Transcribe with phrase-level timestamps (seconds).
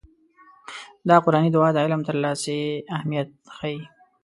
[1.09, 2.59] دا قرآني دعا د علم ترلاسي
[2.95, 3.79] اهميت ښيي.